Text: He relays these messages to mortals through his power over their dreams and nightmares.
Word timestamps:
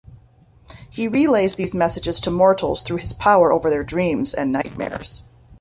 He 0.89 1.07
relays 1.07 1.53
these 1.57 1.75
messages 1.75 2.19
to 2.21 2.31
mortals 2.31 2.81
through 2.81 2.97
his 2.97 3.13
power 3.13 3.53
over 3.53 3.69
their 3.69 3.83
dreams 3.83 4.33
and 4.33 4.51
nightmares. 4.51 5.25